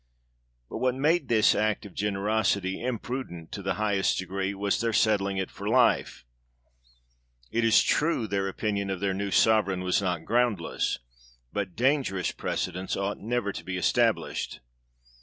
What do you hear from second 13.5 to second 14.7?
to be established.